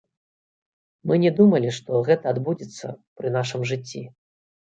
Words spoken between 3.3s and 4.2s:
нашым жыцці.